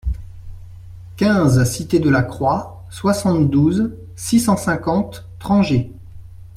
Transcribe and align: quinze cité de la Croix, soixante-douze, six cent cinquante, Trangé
quinze 1.15 1.63
cité 1.71 1.99
de 1.99 2.09
la 2.09 2.23
Croix, 2.23 2.83
soixante-douze, 2.89 3.93
six 4.15 4.39
cent 4.39 4.57
cinquante, 4.57 5.29
Trangé 5.37 5.91